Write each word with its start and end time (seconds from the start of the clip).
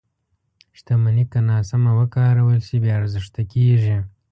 •شتمني 0.77 1.23
که 1.31 1.39
ناسمه 1.49 1.91
وکارول 1.99 2.57
شي، 2.67 2.77
بې 2.83 2.91
ارزښته 2.99 3.41
کېږي. 3.51 3.97